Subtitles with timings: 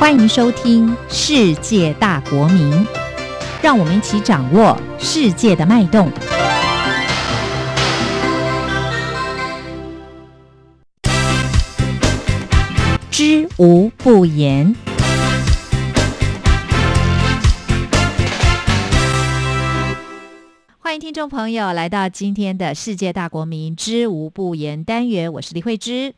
[0.00, 2.72] 欢迎收听《世界大国民》，
[3.62, 6.10] 让我们一起掌握世界的脉动。
[13.10, 14.74] 知无不言。
[20.78, 26.14] 欢迎听众朋友来到今天的《世界大国民知无不言》单元，我是李慧芝。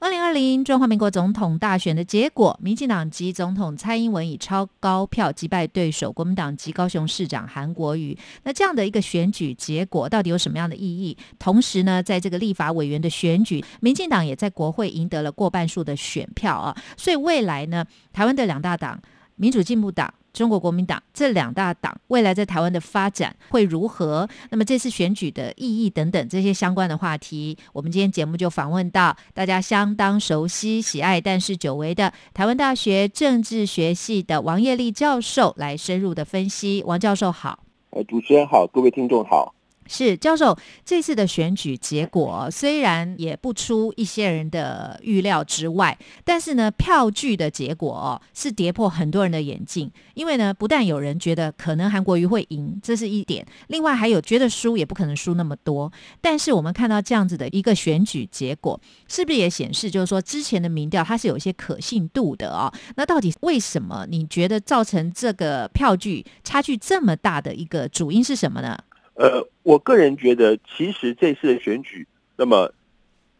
[0.00, 8.16] 二零二零中华民国总统大选的结果，民进党籍总统蔡英文以超高票击败对手国民党籍高雄市长韩国瑜。
[8.44, 11.18] 那这样的一个选举结果，到底有什么样的意义？
[11.40, 16.76] 同时呢，在这个立法委员的选举，民进党也在国会赢得了过半数的选票啊。
[16.96, 19.02] 所以未来呢，台湾的两大党，
[19.38, 20.12] 民主进步党。
[20.30, 24.28] 中国国民党这两大党未来在台湾的发展会如何？
[24.50, 36.84] 那么这次选举的意义等等这些相关的话题，我们今天节目就访问到大家相当熟悉、喜爱但是久违的台湾大学政治学系的王业立教授来深入的分析。
[36.86, 39.54] 王教授好，呃，主持人好，各位听众好。
[39.88, 49.90] 是教授，这次的选举结果虽然也不出一些人的预料之外，但是呢，票据的结果是跌破很多人的眼镜。
[50.14, 55.90] 因为呢，不但有人觉得可能韩国瑜会赢，这是一点；另外还有觉得输也不可能输那么多。
[56.20, 62.72] 但是我们看到这样子的一个选举结果，是不是也显示就是说之前的民调它是有一些可信度的哦？
[62.96, 68.76] 那到底为什么你觉得造成这个票据差距这么大的一个主因是什么呢？
[69.18, 72.72] 呃，我个人觉得，其实这次的选举，那么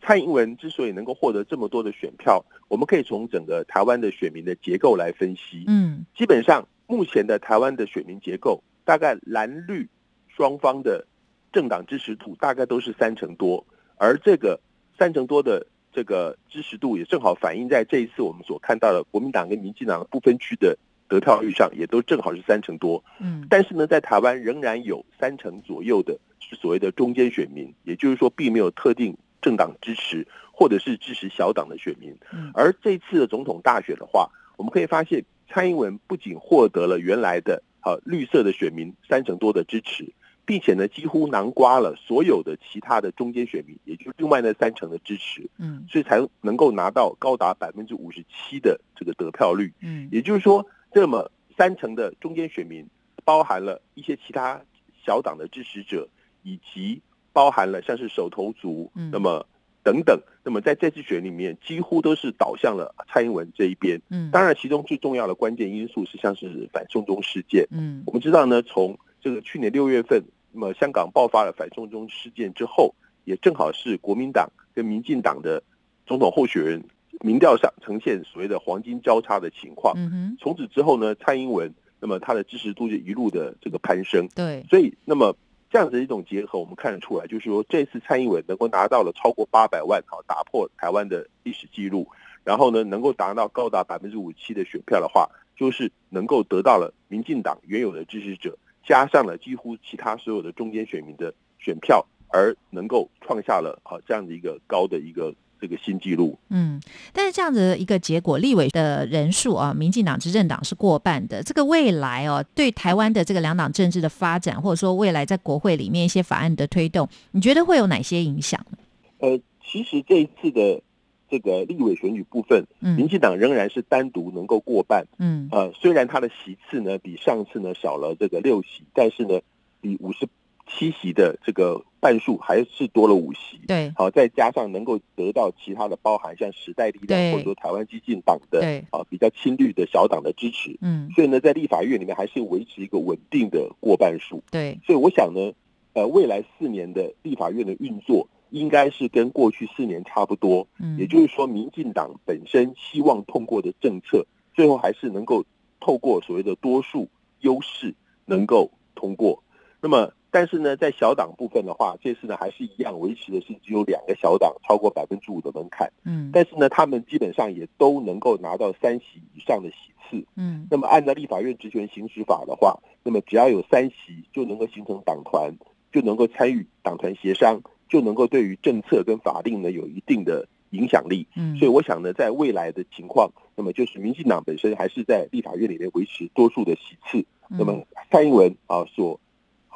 [0.02, 5.62] 蔡英文之所以能够获得这么多的选票，我们可以从整个台湾的选民的结构来分析。
[5.68, 9.88] 嗯，基本上目前的台湾的选民结构，大概蓝绿
[10.26, 11.06] 双方的
[11.52, 13.64] 政党支持度大概都是三成多，
[13.98, 14.58] 而这个
[14.98, 20.76] 三成多的这个支持度，也正好反映在这一次我们所看到的国民党跟民进党不分区的。
[21.09, 32.14] 得票率上也都正好是三成多，嗯，但是呢，在台湾仍然有三成左右的是所谓的中间选民，也就是说，并没有特定政党支持或者是支持小党的选民。
[32.30, 32.51] 嗯。
[32.52, 40.13] 而这次的总统大选的话，我们可以发现，蔡英文不仅获得了原来的呃绿色的选民三成多的支持，
[40.45, 50.67] 并且呢，几乎囊括了所有的其他的中间选民，也就是另外那三成的支持，嗯，所以才能够拿到高达百分之五十七的这个得票率，嗯，也就是说。
[50.92, 52.86] 这么三成的中间选民，
[53.24, 54.60] 包含了一些其他
[55.04, 56.08] 小党的支持者，
[56.42, 57.00] 以及
[57.32, 59.46] 包含了像是手头族，那么
[59.82, 64.00] 等等，那么在这次选里面，几乎都是倒向了蔡英文这一边。
[64.10, 67.66] 嗯，当然，其中最重要的关键因素是像是反送中事件。
[67.70, 70.22] 嗯，我们知道呢，从这个去年六月份，
[70.52, 72.94] 那么香港爆发了反送中事件之后，
[73.24, 75.62] 也正好是国民党跟民进党的
[76.06, 76.82] 总统候选人。
[77.20, 79.95] 民调上呈现所谓的黄金交叉的情况，
[80.39, 84.29] 从此之后呢，蔡英文那么他的支持度就一路的这个攀升。
[84.36, 85.34] 对，所以那么
[85.68, 92.06] 这样子一种结合，我们看得出来，就是说这次蔡英文能够拿到了超过八百万，好打破台湾的历史记录，
[92.45, 98.56] 然后呢能够达到高达百分之五七的选票的话，就是能够得到了民进党原有的支持者，
[98.86, 105.35] 加上了几乎其他所有的中间选民的选票，而能够创下了啊这样的一个高的一个。
[105.61, 106.80] 这个新纪录，嗯，
[107.13, 111.42] 但是这样子一个结果，立委的人数啊，民进党执政党是过半的。
[111.42, 118.79] 这个未来哦，对台湾的这个两党政治的发展，或者说未来在国会里面一些法案的推动，你觉得会有哪些影响呢？
[119.18, 120.80] 呃，其实这一次的
[121.29, 129.41] 这个立委选举部分，民进党仍然是单独能够过半，嗯，呃，虽然他的席次呢比上次呢少了这个六席，但是呢
[129.81, 130.29] 比五十。
[130.69, 145.52] 七席的这个半数还是多了五席，对，好，再加上能够得到其他的包含像时代力量或者说台湾激进党的，对，啊，比较亲绿的小党的支持，嗯，所以呢，在立法院里面还是维持一个稳定的过半数，对，所以我想呢，
[145.94, 154.25] 呃，未来四年的立法院的运作应该是跟过去四年差不多，嗯，也就是说，民进党本身希望通过的政策，
[154.55, 155.44] 最后还是能够
[155.81, 157.09] 透过所谓的多数
[157.41, 157.94] 优势
[158.26, 159.43] 能够通过，
[159.81, 160.12] 那么。
[160.31, 165.91] 但是呢，在小党部分的话，这次呢还是一样维持的是只有两个小党超过百分之五的门槛。
[166.05, 169.77] 嗯，但是呢，他们基本上也都能够拿到三席以上的席
[170.09, 170.27] 次。
[170.37, 175.55] 嗯，那么按照立法院职权行使法的话，那么只要有三席就能够形成党团，
[175.93, 181.27] 就能够参与党团协商，就能够对于政策跟法令呢有一定的影响力。
[181.37, 187.25] 嗯，所以我想呢，在未来的情况，那么就是民进党本身还是在立法院里面维持多数的席次。
[187.51, 189.19] 那么蔡英文啊所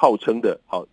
[0.03, 0.85] 号称的好，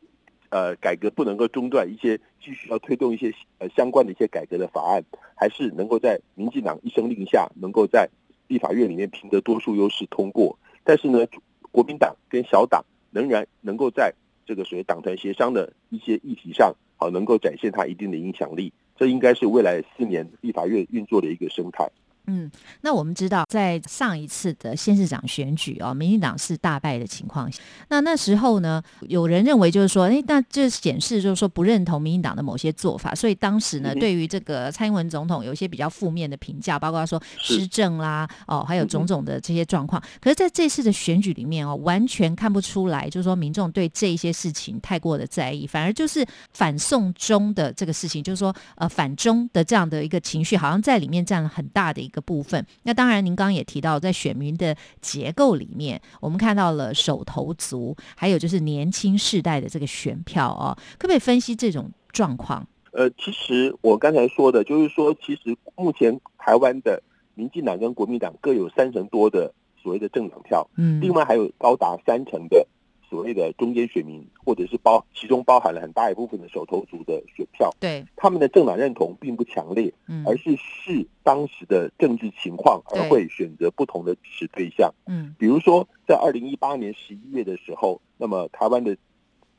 [0.50, 5.04] 呃，改革不能够中断，一些继续要推动一些呃相关的一些改革的法案，
[5.34, 8.08] 还是能够在民进党一声令下，能够在
[8.48, 11.26] 立法院里面凭着多数优势通过，但是呢，
[11.72, 14.14] 国民党跟小党仍然能够在
[14.46, 18.72] 这个所谓党团协商的一些议题上，好能够展现它一定的影响力。
[18.96, 21.90] 这应该是未来四年立法院运作的一个生态。
[22.28, 22.50] 嗯，
[22.82, 40.00] 那我们知道，在上一次的县市长选举哦，民进党是大败的情况下，那那时候呢，有人认为就是说，哎，那这显示就是说不认同民进党的某些做法，所以当时呢，对于这个蔡英文总统有一些比较负面的评价，包括说施政啦，哦，还有种种的这些状况。
[40.22, 46.24] 可是在这次的选举里面哦，完全看不出来，就是说民众对这一些事情太过的在意，反而就是
[46.54, 52.19] 反送中的这个事情，就是说呃反中的这样的一个情绪，好像在里面占了很大的一个。
[52.20, 62.66] 部分，那当然，您刚刚也提到，在选民的结构里面，我们看到了手头族，还有就是年轻世代的这个选票哦，可不可以分析这种状况？
[62.92, 67.02] 呃，其实我刚才说的，就是说，其实目前台湾的
[67.36, 72.68] 民进党跟国民党各有三成多的所谓的政党票，嗯，另外还有高达三成的。
[73.10, 88.96] 所谓的中间选民，或者是包其中包含了很大一部分的手头族的选票，对他们的政党认同并不强烈，嗯，而是视当时的政治情况而会选择不同的支持对象，嗯，比如说在二零一八年十一月的时候，那么台湾的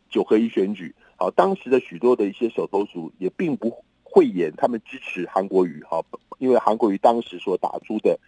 [0.09, 6.05] 九合一选举，好，当时的许多的一些手头族也并不讳言他们支持韩国瑜，好，
[6.39, 8.19] 因为韩国瑜当时所打出的。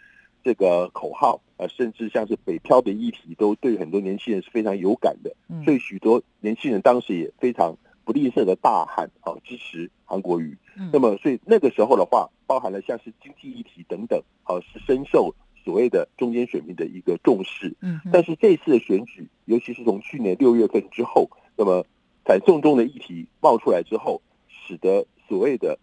[0.44, 5.32] 这个口号，呃，甚至像是北漂的议题，都对很多年轻人是非常有感的。
[5.64, 10.56] 所以许多年轻人当时也非常不吝啬的大喊，啊，支持韩国瑜。
[10.92, 15.32] 那么，所以那个时候的话，包含了像是经济议题等等，好，是深受
[15.64, 17.72] 所谓的中间选民的一个重视。
[17.80, 18.00] 嗯。
[18.12, 21.86] 但是这次的选举，尤其是从去年六月份之后，那么
[22.24, 25.78] 反送中的议题冒出来之后，使得所谓的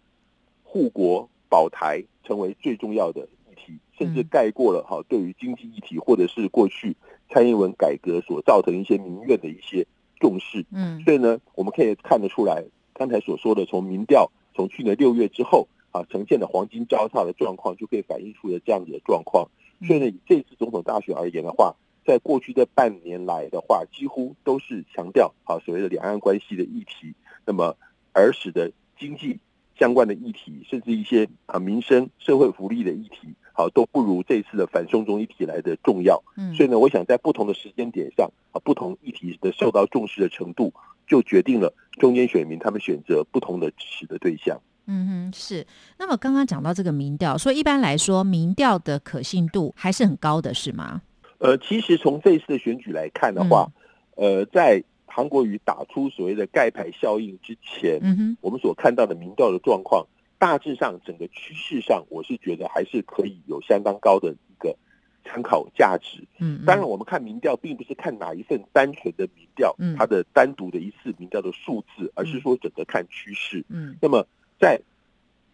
[0.62, 3.26] 护国保台成为最重要的。
[3.98, 6.96] 甚至盖过了哈，对于经济议题或者是过去
[7.28, 9.86] 蔡英文改革所造成一些民怨的一些
[10.18, 12.64] 重视，嗯，所以呢，我们可以看得出来，
[12.94, 19.48] 刚才所说的从民调从去年六月之后啊呈现的黄金交叉的状况，就可以反映出了这样子的状况。
[19.86, 21.74] 所以呢，以这次总统大选而言的话，
[22.04, 27.14] 在过去这半年来的话，几乎都是强调啊所谓的两岸关系的议题，
[27.46, 27.76] 那么
[28.12, 29.38] 而使得经济
[29.78, 33.34] 相关的议题，甚至一些啊民生社会福利的议题。
[33.60, 36.22] 好，都不如这次的反送中议题来的重要。
[36.34, 40.72] 嗯，所以呢，我想在不同的时间点上，啊，不同议题的受到重视的程度，
[41.06, 44.58] 就决定了中间选民他们选择不同的支持的对象。
[44.86, 45.66] 嗯哼，是。
[45.98, 51.02] 那么刚刚讲到这个民调，所以一般来说，民调的可信度还是很高的，是吗？
[51.36, 53.70] 呃，其实从这次的选举来看的话，
[54.16, 60.06] 呃，在韩国瑜打出所谓的盖牌效应之前，嗯哼，我们所看到的民调的状况。
[60.40, 64.74] 大致上，整个趋势上，我是觉得还是可以有相当高的一个
[65.22, 66.24] 参考价值。
[66.38, 73.62] 嗯，当然，我们看民调，并不是看哪一份单纯的民调，它的单独的一次民调的数字，而是说整个看趋势。
[73.68, 74.26] 嗯，那么
[74.58, 74.80] 在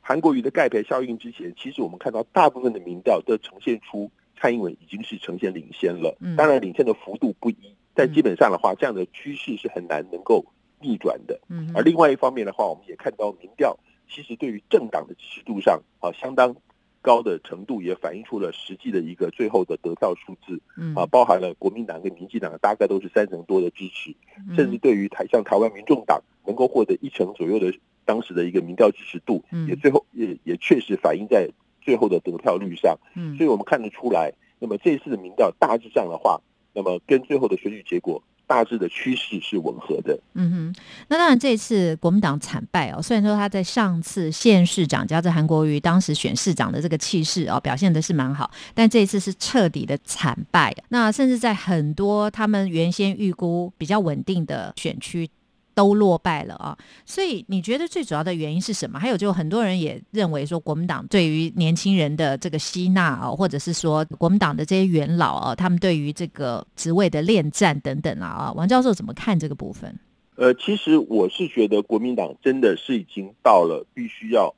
[0.00, 6.16] 韩国瑜的盖牌效应之前，其实我们看到大部分的民调都呈现出蔡英文已经是呈现领先了。
[6.20, 10.46] 嗯，当然，领先的幅度不一，但基本上的话，这样的趋势是很难能够
[10.80, 11.40] 逆转的。
[11.48, 13.76] 嗯，而另外一方面的话，我们也看到民调。
[14.08, 16.54] 其实对于政党的支持度上，啊，相当
[17.02, 20.60] 高的程度也反映出了实际的一个最后的得票数字，
[20.94, 24.14] 啊，包含了国民党跟民进党大概都是三成多的支持，
[24.54, 27.72] 甚至对于台像台湾民众党能够获得一成左右的
[28.04, 31.48] 当时的一个民调支持度，也最后也也确实反映在
[31.80, 32.98] 最后的得票率上，
[33.36, 36.40] 所以我们看得出来，那么这次的民调大致上的话，
[36.72, 38.22] 那么跟最后的选举结果。
[38.46, 40.18] 大致的趋势是吻合的。
[40.34, 40.74] 嗯哼，
[41.08, 50.74] 那当然这次国民党惨败哦，虽然说他在上次县市长加在韩国瑜当时选市长的这个气势哦，表现的是蛮好，但这一次是彻底的惨败。
[50.90, 55.28] 那甚至在很多他们原先预估比较稳定的选区。
[55.76, 56.76] 都落败了啊！
[57.04, 58.98] 所以你觉得最主要的原因是什么？
[58.98, 69.94] 还有就很多人也认为说，国民党对于年轻人的这个吸纳啊，或者是说国民党的这些元老啊，他们对于这个职位的恋战等等啊，啊，王教授怎么看这个部分？
[70.36, 74.54] 呃，其实我是觉得国民党真的是已经到了必须要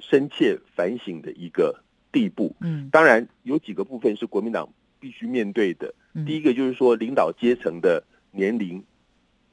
[0.00, 2.54] 深切反省的一个地步。
[2.60, 4.68] 嗯，当然有几个部分是国民党
[5.00, 5.94] 必须面对的。
[6.26, 8.84] 第一个就是说，领导阶层的年龄。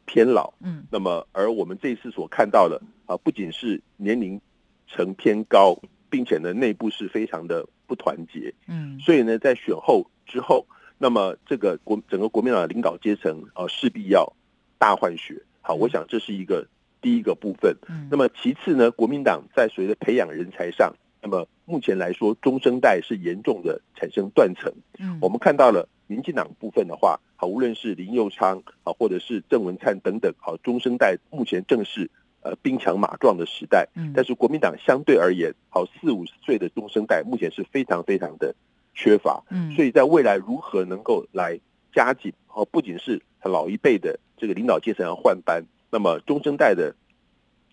[0.08, 4.42] 偏老，嗯，那么而我们这一次所看到的啊，不仅是年龄
[4.88, 5.78] 层偏高，
[6.10, 10.66] 并且呢内部是非常的不团结，嗯，所以呢在选后之后，
[10.98, 14.34] 那么这个国整个国民党的领导阶层啊势必要
[14.80, 16.66] 大换血，好，我想这是一个
[17.02, 17.76] 第一个部分。
[17.90, 18.08] 嗯。
[18.10, 24.72] 那么其次呢，国民党在所谓的培养人才上那么目前来说，中生代是严重的产生断层。
[24.98, 32.10] 嗯，我们看到了民进党部分的话，好，无论是林佑昌啊，或者是郑文灿等等，好，中生代目前正是
[32.42, 33.88] 呃兵强马壮的时代。
[33.96, 38.56] 嗯，但是国民党相对而言，好四五十岁的中生代目前是非常非常的
[38.94, 39.44] 缺乏。
[39.50, 41.60] 嗯，所以在未来如何能够来
[41.94, 42.34] 加紧？
[42.48, 46.96] 哦，不仅是老一辈的这个领导阶层要换班，那么中生代的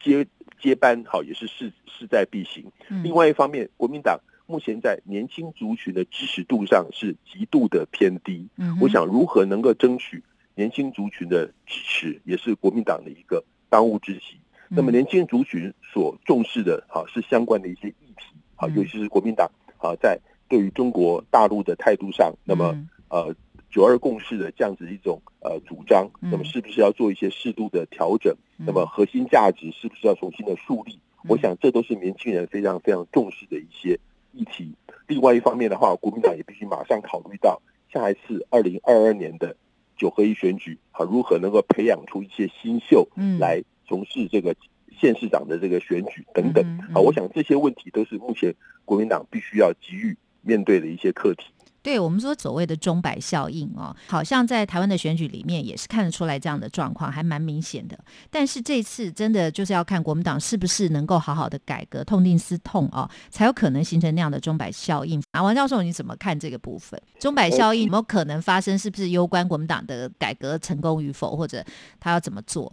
[0.01, 0.27] 接。
[0.61, 2.65] 接班好也是势势在必行。
[3.03, 8.49] 另外一方面，国民党目前在年轻族群的支持度上是极度的偏低。
[8.57, 10.23] 嗯，我想如何能够争取
[10.55, 14.39] 年轻族群的支持，也是国民党的一个当务之急。
[14.69, 22.77] 那么，年轻族群所重视的，啊是相关的一些议题，啊，尤其是国民党啊，在对于中国大陆的态度上，那么
[23.09, 23.35] 呃。
[23.71, 28.33] 九二共识的这样子一种呃主张，那么是不是要做一些适度的调整？
[28.57, 30.97] 那么核心价值是不是要重新的树立？
[31.29, 33.99] 我想这都是年轻人非常非常重视的一些
[34.35, 34.75] 议题。
[35.07, 37.61] 另外一方面的话，国民党也必须马上考虑到
[37.93, 39.57] 下一次二零二二年的
[39.97, 43.07] 九合一选举，啊如何能够培养出一些新秀，
[43.39, 44.55] 来从事这个
[44.99, 46.65] 县市长的这个选举等等。
[46.95, 51.47] 啊，我想这些问题都是目前国民党必须要急于面对的一些课题。
[51.85, 57.97] 对我们说所谓的钟摆效应哦，好像在台湾的选举里面也是看得出来这样的状况，还蛮明显的。
[58.31, 65.23] 但是这次真的就是要看国民党是不是能够好好的改革，痛定思痛哦，才有可能形成那样的钟摆效应。
[65.33, 67.01] 啊，王教授你怎么看这个部分？
[67.21, 68.79] 钟摆效应有没有可能发生？
[68.79, 71.63] 是不是攸关国民党的改革成功与否，或者
[72.01, 72.73] 他要怎么做？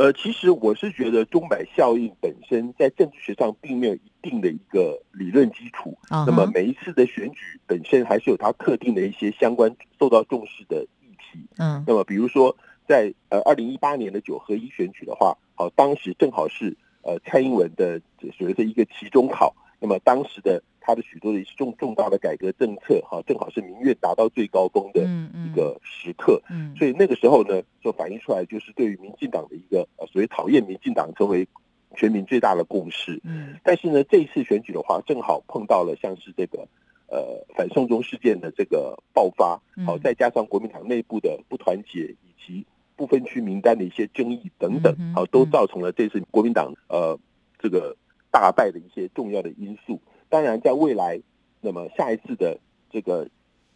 [0.00, 5.94] 呃，其实我是觉得钟摆效应本身在政治学上并没有一定的一个理论基础。
[6.08, 11.46] 那么每一次的选举本身还是有它特定的一些相关受到重视的议题。
[11.58, 12.56] 嗯，那么比如说
[12.88, 18.00] 在呃二零一八年的九合一选举的话，好，当时正好是呃蔡英文的
[18.38, 19.54] 所谓的一个期中考。
[19.78, 25.02] 那么当时的他的许多的重重大的改革政策，哈，正好是民怨达到最高峰的
[25.46, 31.46] 一个时刻，嗯，所以那个时候呢，就反映出来就是对于民进党的一个呃所谓讨厌民进党成为
[31.94, 36.66] 全民最大的共识，嗯，但是呢，这一次选举的话，正好碰到了像是这个
[37.06, 42.66] 呃反送中事件的这个爆发，好，再加上国民党内部的不团结以及
[42.96, 47.16] 不分区名单的一些争议等等，好，都造成了这次国民党呃
[47.60, 47.96] 这个。
[48.32, 51.20] 大败的一些重要的因素，当然，在未来，
[51.60, 52.58] 那么下一次的
[52.88, 53.28] 这个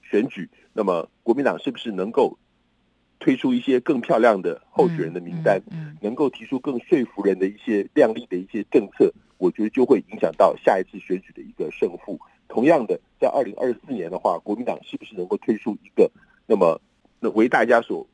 [0.03, 2.39] 选举，那么国民党是不是能够
[3.19, 5.61] 推出一些更漂亮的候选人的名单，
[6.01, 12.19] 能够提出更说服人的一些亮丽的一些政策，我觉得就会影响到下一次选举的一个胜负。
[12.47, 16.09] 同样的，在二零二四年的话，国民党是不是能够推出一个
[16.47, 16.81] 那么
[17.19, 18.07] 那为大家所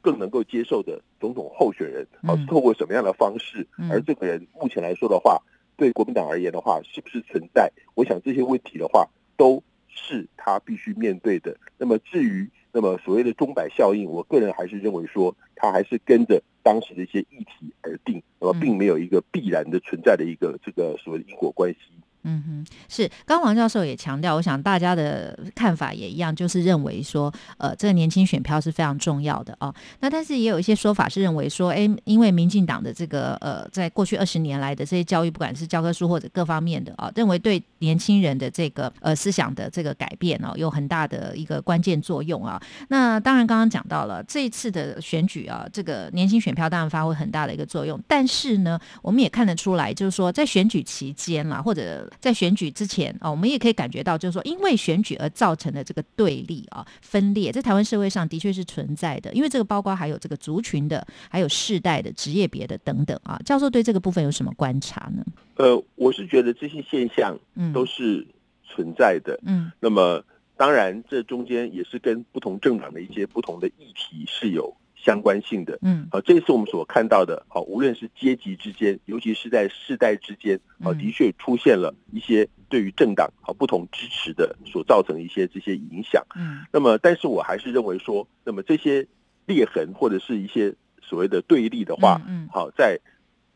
[0.00, 2.06] 更能够接受的总统候选人？
[2.22, 3.66] 好，是透过什么样的方式？
[3.90, 5.42] 而这个人目前来说的话。
[5.82, 7.68] 对国民党而言的话，是不是存在？
[7.96, 11.56] 我想这些问题的话，都是他必须面对的。
[11.76, 21.78] 那么至于那么所谓的钟摆效应，我个人还是认为说，他还是跟着当时的一些议题而定，那么并没有一个必然的存在的一个这个所谓的因果关系。
[22.24, 23.10] 嗯哼，是。
[23.26, 29.74] 刚王教授也强调，我想大家的看法也一样，就是认为说，呃，这个年轻选票是非常重要的啊。
[30.00, 42.62] 那但是也有一些说法是认为说，哎，因为民进党的这个呃，在过去二十年来的这些教育，不管是教科书或者各方面的啊，认为对年轻人的这个呃思想的这个改变哦，有很大的一个关键作用啊。
[42.88, 48.00] 那当然刚刚讲到了这一次的选举啊，这个年轻选票当然发挥很大的一个作用。
[48.06, 59.32] 但是呢，我们也看得出来，就是说在选举期间啦，或者在选举之前啊，我们也可以感觉到，就是说，因为选举而造成的这个对立啊、分裂，在台湾社会上的确是存在的。
[59.32, 63.38] 因为这个包括还有这个族群的，还有世代的、职业别的等等啊。
[63.44, 65.24] 教授对这个部分有什么观察呢？
[65.56, 67.38] 呃，我是觉得这些现象
[67.72, 68.26] 都是
[68.64, 69.38] 存在的。
[69.44, 70.24] 嗯，那么
[70.56, 74.74] 当然，这中间也是跟不同政党的一些不同的议题是有。
[75.04, 89.06] 相关性的，嗯，好，这次我们所看到的，好，无论是阶级之间，尤其是在世代之间，啊，的确出现了一些对于政党好不同支持的所造成一些这些影响，嗯，那么，但是我还是认为说，那么这些
[89.46, 93.00] 裂痕或者是一些所谓的对立的话，嗯，好，在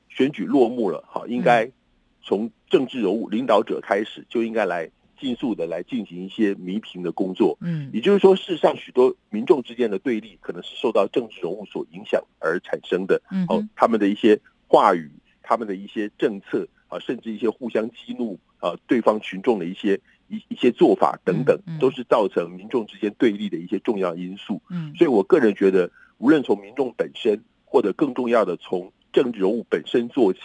[0.09, 1.71] 选举落幕了，好，应该
[2.23, 4.91] 从政治人物领导者开始就应该来。
[5.19, 15.11] 尽速的来进行一些弥平的工作，嗯，也就是说，事实上，许多民众之间的对立，可能是受到政治人物所影响而产生的，嗯，哦，他们的一些话语，
[15.43, 30.41] 他们的一些政策，啊，甚至一些互相激怒啊，对方群众的一些一一些做法等等，都是造成民众之间对立的一些重要因素，嗯，所以我个人觉得，无论从民众本身，或者更重要的从政治人物本身做起。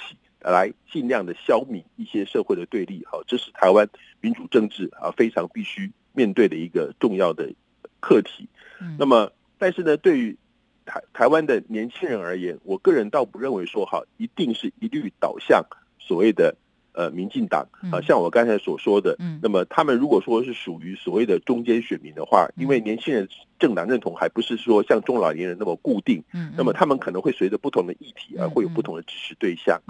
[0.49, 3.87] 来尽量的消弭一些社会的对立，好，这是台湾
[4.19, 7.53] 民主政治啊非常必须面对的一个重要的
[7.99, 8.47] 课题。
[8.97, 10.37] 那么，但是呢，对于
[10.85, 15.65] 台台湾的年轻人而言，我个人倒不认为说哈，一定是一律导向
[15.99, 16.55] 所谓的。
[16.93, 26.23] 呃，民进党啊，像我刚才所说的，那么他们如果说是属于所谓的中间选民的话，因为年轻人政党认同还不是说像中老年人那么固定，
[26.57, 29.81] 那么他们可能会随着不同的议题而会有不同的支持对象。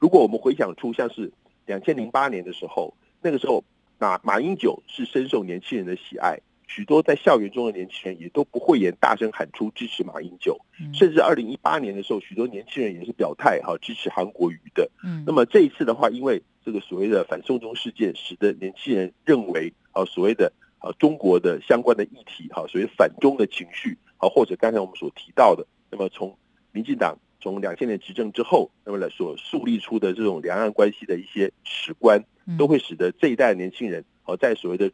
[0.00, 1.32] 如果我们回想出像是
[1.66, 3.64] 两千零八年的时候，那个时候
[3.98, 6.38] 马马英九是深受年轻人的喜爱。
[6.74, 10.58] 许多在校园中的年轻人也都不讳言，大声喊出支持马英九，
[10.94, 14.90] 甚至二零一八年的时候，许多年轻人也是表态哈支持韩国瑜的。
[15.04, 26.34] 嗯，那么这一次的话，因为这个所谓的反送中事件，使得年轻人认为啊所谓的啊中国的相关的议题哈，所谓反中的情绪啊，或者刚才我们所提到的，那么从
[26.70, 32.24] 民进党从两千年执政之后，那么来所树立出的这种两岸关系的一些史观，
[32.56, 34.90] 都会使得这一代年轻人好在所谓的。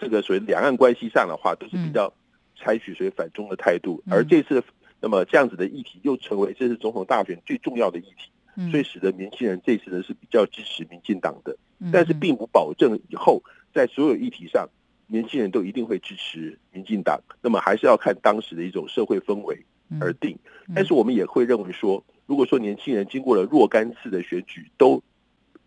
[0.00, 2.10] 这个所谓两岸关系上的话，都是比较
[2.56, 4.64] 采取所谓反中的态度，而这次
[5.00, 11.56] 那么这样子的议题又成为这次总统大选最重要的议题，所以使得年轻人这次呢是比较支持民进党的，
[11.92, 13.42] 但是并不保证以后
[13.74, 14.68] 在所有议题上
[15.06, 19.64] 年轻人都一定会支持民进党，那么还是要看当时的一种社会氛围
[20.00, 20.38] 而定。
[20.74, 25.02] 但是我们也会认为说，如果说年轻人经过了若干次的选举，都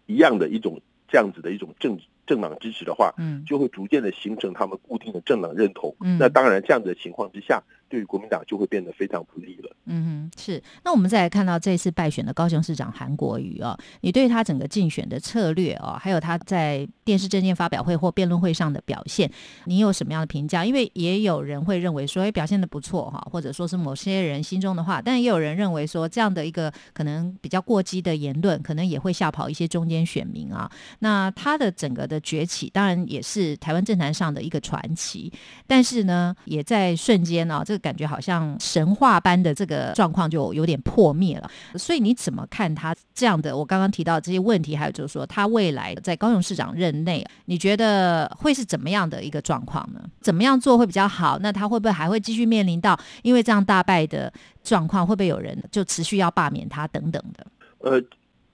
[0.05, 2.03] 一样的一种这样子的一种政治。
[2.25, 5.95] 政党支持的话，嗯，就会逐渐的形成他们固定的政党认同。
[6.01, 7.61] 嗯，那当然，这样子的情况之下，
[7.93, 9.75] 对国民党就会变得非常不利了。
[9.85, 10.59] 嗯哼，是。
[10.83, 19.31] 那我们再来看到这次败选的高雄市长韩国瑜啊，你对他整个竞选的策略啊，还有他在电视政见发表会或辩论会上的表现，
[19.65, 20.65] 你有什么样的评价？
[20.65, 30.67] 因为也有人会认为说，哎，表现的不错哈，或者说是某些人心中的话，但也有人认为说，这样的一个可能比较过激的言论，可能也会吓跑一些中间选民啊。
[30.99, 32.19] 那他的整个的。
[32.23, 35.31] 崛起当然也是台湾政坛上的一个传奇，
[35.67, 41.51] 但是呢，也在瞬间呢，这感觉好像神话般的这个状况就有点破灭了。
[41.75, 43.55] 所以你怎么看他这样的？
[43.55, 50.01] 我刚刚提到这些问题，还有就是说他未来在高雄市长任内，你觉得会是怎么样的一个状况呢？
[50.21, 51.37] 怎么样做会比较好？
[51.39, 55.05] 那他会不会还会继续面临到因为这样大败的状况？
[55.05, 57.45] 会不会有人就持续要罢免他等等的？
[57.79, 58.01] 呃，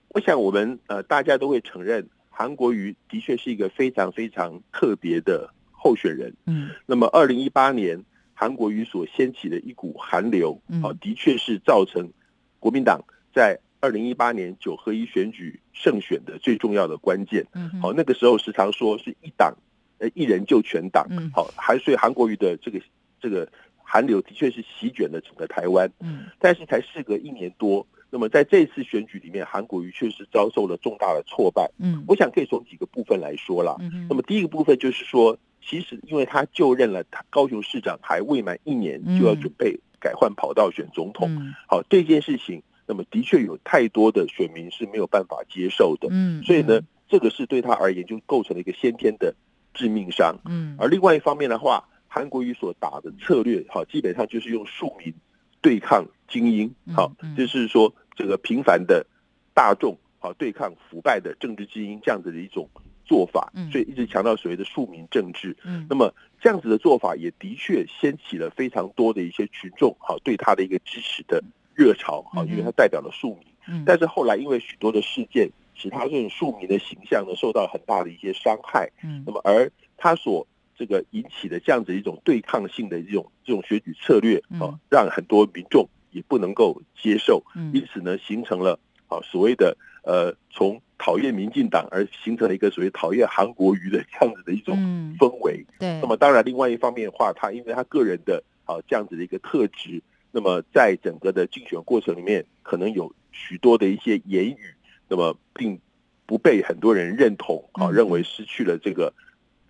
[0.09, 2.05] 我想我们呃大家都会承认。
[2.31, 6.33] 韩国瑜的确是一个非常非常特别的候选人。
[6.45, 8.01] 嗯，那么二零一八年
[8.39, 12.09] 韩国瑜所掀起的一股寒流，啊，的确是造成
[12.57, 17.45] 国民党在二零一八年九合一选举胜选的最重要的关键。
[17.53, 19.53] 嗯，好，那个时候时常说是一党
[19.97, 21.05] 呃一人就全党。
[21.09, 22.79] 嗯，好，还所以韩国瑜的这个
[23.19, 25.91] 这个韩流的确是席卷了整个台湾。
[25.99, 27.85] 嗯，但是才事隔一年多。
[28.09, 31.69] 那么在这次选举里面，韩国瑜确实遭受了重大的挫败。
[31.77, 33.75] 嗯，我想可以从几个部分来说了。
[33.81, 41.29] 嗯那么第一个部分就是说，其实因为他就任了他高雄市长还未满一年，就要准备改换跑道选总统。
[41.67, 46.07] 好，这件事情，那么的确有太多的选民是没有办法接受的。
[46.11, 49.35] 嗯，所以呢，这个是对他而言就构成了一个先天的
[49.73, 50.37] 致命伤。
[50.45, 55.13] 嗯，而另外一方面的话，韩国瑜所打的策略，好，基本上就是用庶民。
[55.61, 59.05] 对抗精英，好，就是说这个平凡的
[59.53, 62.69] 大众，好，对抗腐败的政治精英，这样子的一种
[63.09, 65.57] 做法，所以一直强调所谓的庶民政治。
[65.65, 71.43] 嗯，那么这样子的做法也的确掀起了非常多的一些群众，好，对他的一个支持的
[71.73, 73.47] 热潮，好，因为他代表了庶民。
[73.67, 78.91] 嗯，但是后来因为许多的事件，使他这种庶民的形象呢受到很大的一些伤害。
[79.03, 80.45] 嗯，那么而他所
[80.77, 87.43] 这个引起的这样子一种对抗性的这种这种选举策略啊，让很多民众也不能够接受，
[87.73, 94.77] 因此呢，形成了啊所谓的呃从讨厌民进党而形成了一个所谓讨厌韩国瑜的这样子的一种
[95.17, 95.65] 氛围。
[95.79, 95.99] 对。
[95.99, 99.99] 那么当然，另外一方面的话，他因为他个人的啊这样子的一个特质，
[100.31, 104.75] 那么在整个的竞选过程里面，可能有许多的一些言语，
[105.07, 105.79] 那么并
[106.27, 109.11] 不被很多人认同啊，认为失去了这个。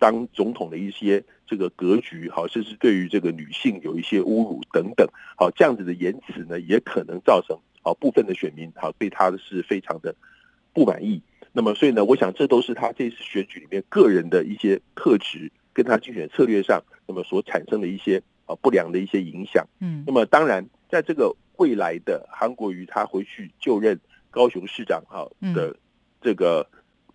[0.00, 10.14] 当总统的一些这个格局，好，甚至对于这个女性有一些侮辱等等，好，这样子的言辞呢，也可能造成好部分的选民好对他是非常的
[10.72, 11.22] 不满意。
[11.52, 19.66] 那么，所以呢，我想这都是他这次选举里面个人的一些特质，跟他竞选策略上，那么所产生的一些啊不良的一些影响。
[19.80, 23.98] 嗯，那么当然，在这个未来的韩国瑜他回去就任
[24.30, 25.76] 高雄市长哈的
[26.20, 26.66] 这个。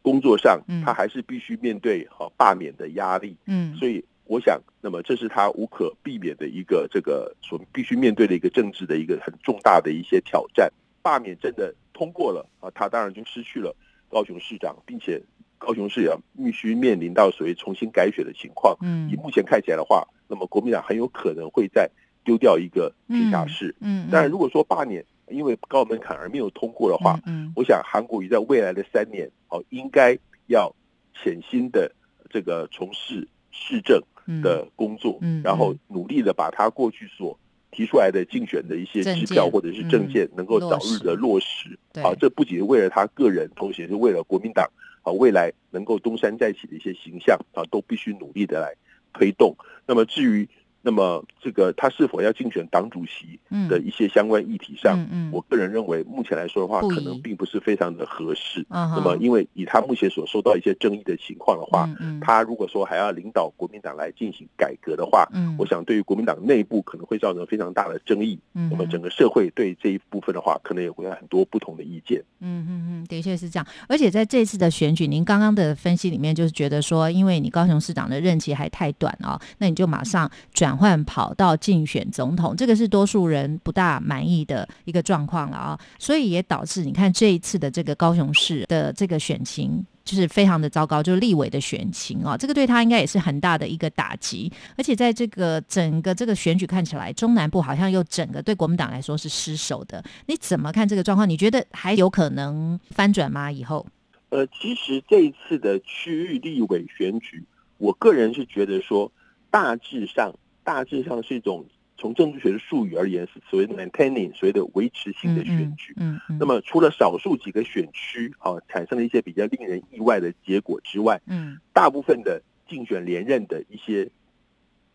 [0.06, 10.72] 工作上，他还是必须面对好罢免的压力，嗯，所以我想，那么这是他无可避免的一个这个所必须面对的一个政治的一个很重大的一些挑战。
[11.02, 13.74] 罢免真的通过了啊，他当然就失去了
[14.10, 15.22] 高雄市长，并且
[15.58, 18.76] 高雄市也必须面临到所谓重新改选的情况。
[18.82, 21.90] 嗯，以目前看起来的话，那么国民党很有可能会再
[22.26, 23.74] 丢掉一个直辖市。
[23.80, 30.70] 嗯，当然如果说八年因为高门槛而没有通过的话，嗯，我想韩国瑜在未来的三年哦，应该要
[31.14, 31.90] 潜心的
[32.30, 34.02] 这个从事市政
[34.44, 37.40] 的工作，嗯，然后努力的把他过去所。
[37.76, 41.78] 提出来的竞选的一些支票或者是证件，能够早日的落实。
[42.02, 44.66] 啊，这不仅是为了他个人，同时也是为了国民党
[45.04, 48.74] 啊未来能够东山再起的一些形象啊，都必须努力的来
[49.14, 49.56] 推动。
[49.86, 50.48] 那么至于。
[50.88, 58.64] 那么，这个他是否要竞选党主席的一些相关议题上，嗯我个人认为，目前来说的话，可能并不是非常的合适。
[58.70, 68.38] 那么，因为以他目前所受到一些争议的情况的话，嗯他如果说还要领导国民党来进行改革的话，嗯我想对于国民党内部可能会造成非常大的争议。
[68.54, 72.24] 嗯那么，整个社会对这一部分的话，可能也会有很多不同的意见。
[72.42, 73.66] 嗯嗯嗯，的确是这样。
[73.90, 80.75] 而且在这次的选举，您刚刚的分析里面，就是觉得说，因为你高雄市长的任期还太短啊，那你就马上转。
[80.76, 94.52] 换跑道竞选总统，这个是多数人不大满意的一个状况了啊，所以也导致你看这一次的这个高雄市的这个选情就是非常的糟糕，就是立委的选情啊，这个对他应该也是很大的一个打击。
[94.78, 100.04] 而且在这个整个这个选举看起来，中南部好像又整个对国民党来说是失守的。
[100.28, 101.28] 你怎么看这个状况？
[101.28, 103.52] 你觉得还有可能翻转吗？
[103.52, 103.86] 以后？
[104.30, 107.44] 呃，其实这一次的区域立委选举，
[107.78, 109.12] 我个人是觉得说
[109.50, 110.36] 大致上。
[110.66, 115.94] 大致上是一种从政治学的术语而言，是所谓的 maintaining，所谓的维持性的选举。
[115.96, 116.38] 嗯嗯。
[116.38, 124.10] 那么除了少数几个选区啊产生了一些比较令人意外的结果之外，嗯，大部分的竞选连任的一些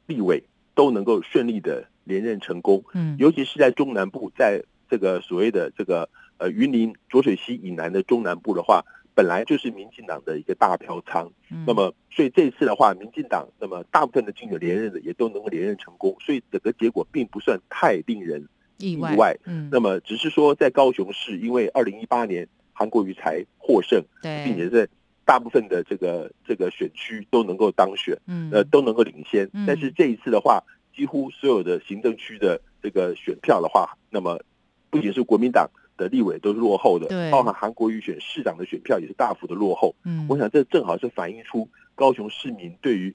[0.06, 0.42] 立委
[0.74, 2.85] 都能够顺利的连任成功。
[2.92, 8.85] 嗯，尤其是在中南部，在这个所谓的这个呃云林浊水溪以南的中南部的话。
[9.20, 11.30] 本来就是民进党的一个大票仓，
[11.66, 19.37] 那么所以这次的话，民进党那么大部分的竞选连任的也都能够连任成功，所以整个结果并不算太令人意外。
[19.44, 24.88] 嗯，那么只是说在高雄市，因为二零一八年韩国瑜才获胜，并且在
[25.26, 29.46] 大部分的这个这个选区都能够当选，嗯，呃都能够领先。
[29.66, 30.64] 但是这一次的话，
[30.96, 34.40] 几乎所有的行政区的这个选票的话，那么
[34.88, 35.68] 不仅是国民党。
[36.00, 39.94] 的立委都是落后的，包含韩国瑜选市长的选票也是大幅的落后。
[40.04, 43.14] 嗯，我想这正好是反映出高雄市民对于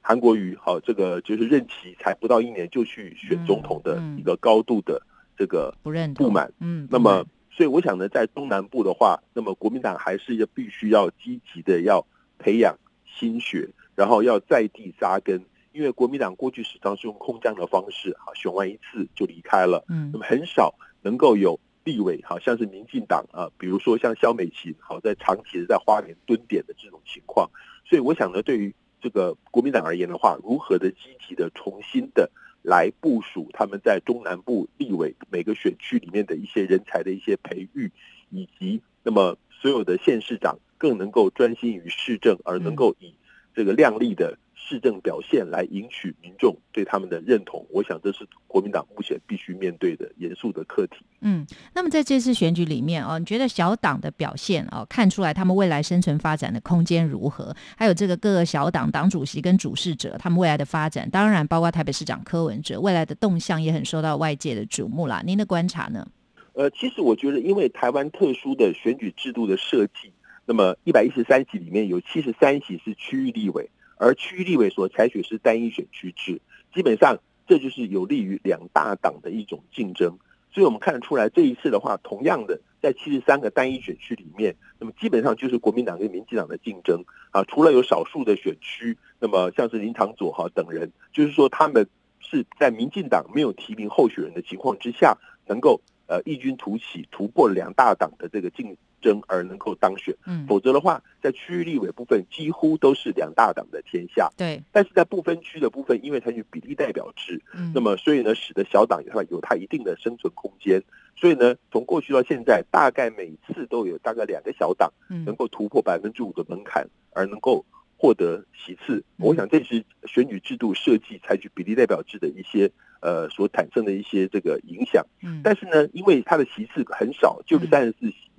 [0.00, 5.02] 韩国瑜好这个就是任期才不到一年就去选总统的一个高度的
[5.36, 6.52] 这个不认不满。
[6.60, 12.06] 嗯，那么所以我想呢，在东南部的话，那么国民党还是要必须要积极的要
[12.38, 19.84] 培养新血，然后要在地扎根，因为国民党过去时常是用空降的方式，啊，选完一次就离开了。
[19.88, 21.58] 嗯，那么很少能够有。
[21.84, 27.50] 地位好像是民进党啊，比如说像肖美琴，好在长期的在花莲蹲点的这种情况，
[27.84, 32.30] 所以我想呢，对于这个国民党而言的话，如何的积极的重新的
[32.62, 37.90] 来部署他们在中南部立委每个选区里面的一些人才的一些培育，
[38.30, 43.14] 以及那么所有的县市长更能够专心于市政，而能够以
[43.54, 44.38] 这个亮丽的。
[44.62, 51.04] 市政表现来赢取民众对他们的认同，我想这是国民党目前必须面对的严肃的课题。
[51.22, 57.54] 嗯，那么在这次选举里面哦，你觉得小党的表现哦，看出来他们未来生存发展的空间如何？
[57.76, 65.22] 还有这个各个小党党主席跟主事者他们未来的发展，当然包括台北市长柯文哲未来的动向也很受到外界的瞩目啦。
[65.24, 66.06] 您的观察呢？
[66.52, 70.12] 呃，其实我觉得，因为台湾特殊的选举制度的设计，
[70.46, 73.70] 那么一百一十三席里面有七十三席是区域立委。
[74.00, 76.40] 而区域立委所采取是单一选区制，
[76.74, 80.18] 基本上这就是有利于两大党的一种竞争。
[80.50, 87.44] 所以我们看得出来，这一次的话，同样的在七十三个单一选区里面，那么基本上就是国民党跟民进党的竞争啊。
[87.44, 91.86] 除了有少数的选区，那么像是林长佐哈等人，就是说他们
[92.20, 98.74] 是在民进党没有提名候选人的情况之下，能够呃异军突起，突破两大党的这个竞。
[99.00, 104.62] 争而能够当选，嗯，否则的话，在区域立委部分几乎都是两大党的天下，对。
[104.70, 110.82] 但是在不分区的部分，因为采取比例代表制，嗯，那么所以呢，使得小党它有它一定的生存空间。
[111.16, 114.90] 所以呢，从过去到现在，大概每次都有大概两个小党
[115.26, 117.64] 能够突破百分之五的门槛，而能够
[117.98, 119.04] 获得席次。
[119.18, 122.70] 我想这是选举制度设计采取比例代表制的一些
[123.02, 125.04] 呃所产生的一些这个影响。
[125.22, 128.29] 嗯，但是呢，因为它的席次很少，就是三十四席。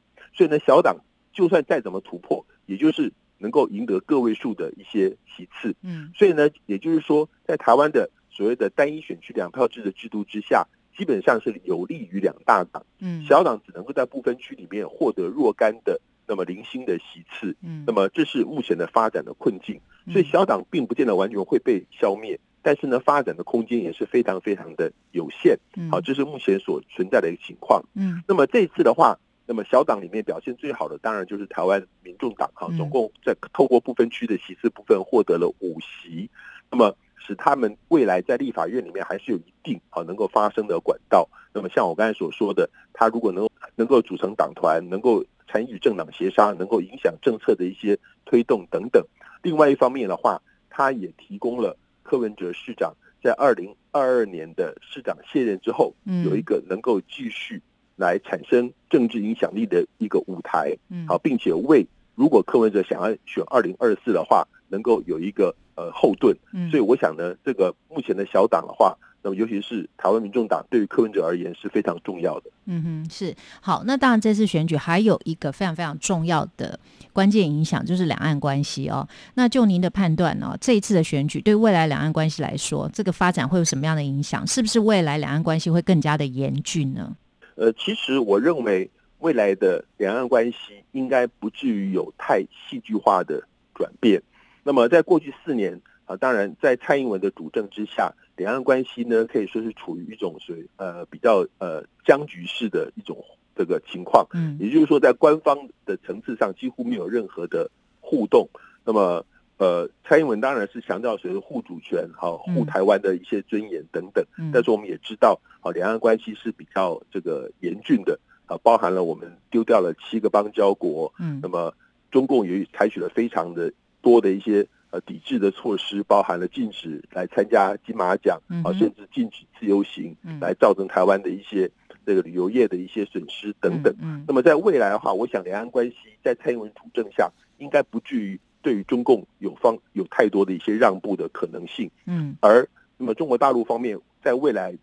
[0.41, 0.97] 所以呢，小党
[1.31, 5.75] 就算再怎么突破，也就是能够赢得个位数的一些席次。
[5.83, 10.65] 嗯，所以呢，也就是说，在台湾的所谓的单一选区两票制的制度之下，
[10.97, 12.85] 基基本上是有利于两大党。
[12.99, 17.55] 嗯，小党只能够在不分区里面获得若干的那么零星的席次。
[17.63, 19.81] 嗯，那么这是目前的发展的困境。
[20.11, 25.57] 所以小党并不见得完全会被消灭，但是呢，发展的空间也是非常非常的有限。
[25.89, 27.83] 好，这是目前所存在的一个情况。
[27.95, 29.17] 嗯，那么这次的话。
[29.45, 36.29] 那么小党里面表现最好的，当然就是台湾民众党哈，总共在透过不分区的席次部分获得了五席，
[36.69, 41.27] 那么使他们未来在立法院里面还是有一定啊能够发声的管道。
[41.53, 49.05] 那么像我刚才所说的，他如果能能够组成党团，能够参与政党协商，能够影响政策的一些推动等等。
[49.41, 57.61] 另外一方面的话，他也提供了柯文哲市长在二零二二年的市长卸任之后，有一个能够继续。
[58.01, 61.85] 来产生政治影响力的一个舞台，嗯，好，并且为
[62.15, 72.49] 如果柯文哲想要选二零二四的话，能够有一个呃后盾，嗯，所以我想呢，这个目前的小党的话，那么尤其是台湾民众党，对于柯文哲而言是非常重要的。
[72.65, 73.83] 嗯哼，是好。
[73.85, 76.79] 那当然，这次选举还有一个非常非常重要的
[77.13, 79.07] 关键影响，就是两岸关系哦。
[79.35, 84.45] 那就您的判断呢，这一次的选举对未来两岸关系来说，这个发展会有什么样的影响？
[84.45, 87.15] 是不是未来两岸关系会更加的严峻呢？
[87.61, 94.23] 呃，其实我认为未来的两岸关系应该不至于有太戏剧化的转变。
[94.63, 103.23] 那么，在过去四年啊，当然在蔡英文的主政之下，两岸关系呢可以说是处于一种是呃比较呃僵局式的一种
[103.55, 104.25] 这个情况。
[104.33, 107.69] 嗯，也就是说，在官方的层次上几乎没有任何的
[107.99, 108.49] 互动。
[108.83, 109.23] 那么。
[109.61, 114.25] 呃，蔡英文当然是强调谁护主权，好护台湾的一些尊严等等。
[114.51, 121.71] 但是我们也知道，好两岸关系是比较这个严峻的，啊，包含了我们丢掉了七个邦交国，嗯，那么
[122.09, 123.71] 中共也采取了非常的
[124.01, 131.69] 多的一些呃抵制的措施，包含了禁止来参加金马奖，啊，甚至禁止自由行，来造成台湾的一些
[132.03, 133.93] 这个旅游业的一些损失等等。
[134.27, 138.39] 那么在未来的话，我想两岸关系在蔡英文主政下，应该不至于。
[138.61, 144.73] 对于中共有方有太多的一些让步的可能性，嗯，而那么中国大陆方面在未来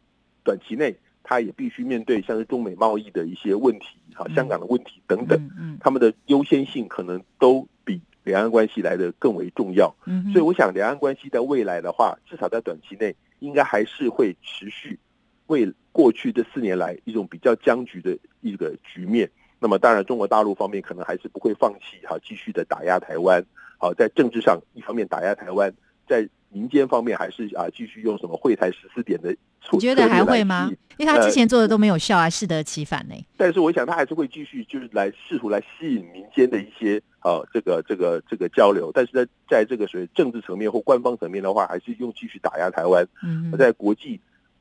[0.42, 14.98] 短期内，它也必须面对像是中美贸易的一些问题，哈，香港的问题等等，嗯，他们的优先性可能都比两岸关系来的更为重要，嗯，所以我想两岸关系在未来的话，至少在短期内，应该还是会持续
[15.46, 19.30] 为过去这四年来一种比较僵局的一个局面。
[19.60, 23.44] 那么当然，中国大陆方面可能还是不会放弃哈，继续的打压台湾。
[23.78, 25.72] 好，在政治上一方面打压台湾，
[26.06, 29.34] 在民间方面还是啊继续用什么会台十四点的
[29.72, 30.70] 你觉得还会吗？
[30.96, 33.14] 因为他之前做的都没有效啊，适得其反呢。
[33.36, 38.90] 但是我想他还是会继续，就是来试图来吸引民间的一些啊这个这个这个交流。
[38.92, 43.06] 但是在在这个所谓政治层面或官方层面的话，还是用继续打压台湾。
[43.22, 44.18] 嗯，在国际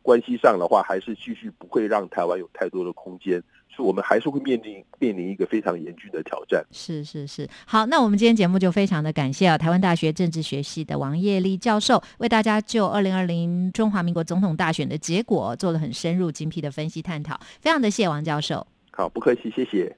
[0.08, 3.44] 关系上的话，还是继续不会让台湾有太多的空间。
[3.78, 6.66] 我们还是会面临面临一个非常严峻的挑战。
[6.72, 18.66] 是是是，好，那我们今天节目就非常的感谢啊，台湾大学政治学系的王叶丽教授为大家就二零二零中华民国总统大选的结果做了很深入精辟的分析探讨，非常的谢王教授。
[18.92, 19.96] 好，不客气，谢谢。